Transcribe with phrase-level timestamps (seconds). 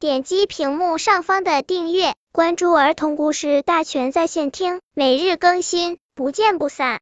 [0.00, 7.00] 点击屏幕上方的订阅，关注儿童故事大全在线听，每日更新，不见不散。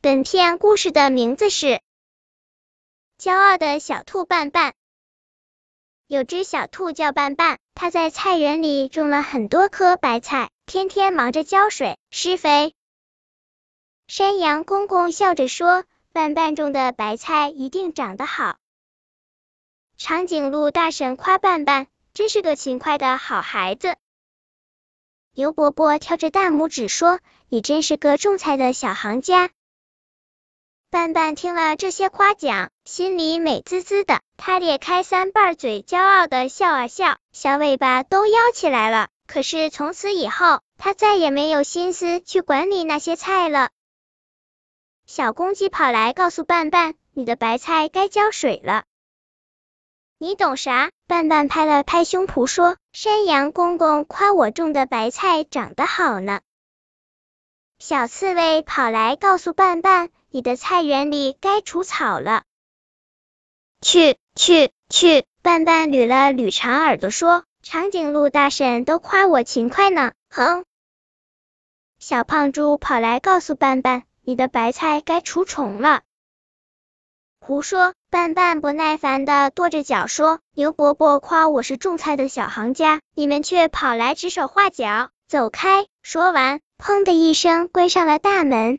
[0.00, 1.66] 本片故事的名字是
[3.20, 4.70] 《骄傲的小兔伴伴》。
[6.06, 12.74] 有只小兔叫伴伴，它在菜园里种了很多棵白菜，天天忙着浇水、施肥。
[14.08, 18.56] 山羊公公笑着说：“斑斑种的白菜一定长得好。”
[19.96, 23.96] 长颈鹿大婶夸斑斑：“真是个勤快的好孩子。”
[25.34, 29.50] 牛伯伯挑着大拇指说：“你真是个种菜的小行家。”
[30.90, 34.20] 斑斑听了这些夸奖，心里美滋滋的。
[34.36, 39.08] 他咧开三瓣嘴，骄傲的笑啊笑，小尾巴都摇起来了。
[39.26, 43.70] 可是从此以后，他再也没有心思去管理那些菜了。
[45.06, 48.84] 小公鸡跑来告诉斑斑：“你的白菜该浇水了。”
[50.24, 50.90] 你懂啥？
[51.06, 56.40] 斑斑拍了拍胸脯说：“山羊公公夸我种的白菜长得好呢。”
[57.78, 62.44] 小刺猬跑来告诉斑斑：“你的菜园里该除草了。”
[63.84, 65.26] 去去去！
[65.42, 70.64] 斑斑捋了捋长耳朵说：“长颈鹿大婶都夸我勤快呢。”哼！
[71.98, 76.00] 小胖猪跑来告诉斑斑：“你的白菜该除虫了。”
[77.46, 77.92] 胡说！
[78.08, 88.78] 半半不耐烦的跺着脚说：“牛伯伯夸我是种菜的小行家，你们却跑来指手画脚，走开！”说完，砰的一声关上了大门。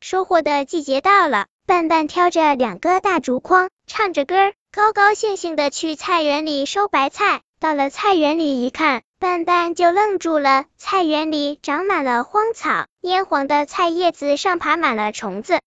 [0.00, 4.34] 收获的季节到了，斑斑挑着两个大竹筐，唱着歌，
[4.72, 7.42] 高高兴兴的去菜园里收白菜。
[7.60, 15.60] 到了菜园里一看，斑斑就愣住了，菜园里长满了荒草，蔫黄的菜叶子上爬满了虫子。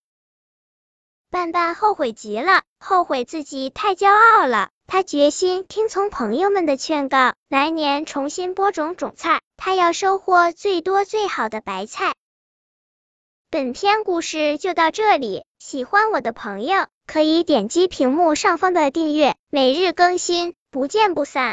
[1.34, 4.70] 半半后悔极了，后悔自己太骄傲了。
[4.86, 12.13] 他决心听从朋友们的劝告，来年重新播种种菜，他要收获最多最好的白菜。
[13.50, 21.52] 本篇故事就到这里，喜欢我的朋友可以点击屏幕上方的订阅，每日更新，不见不散。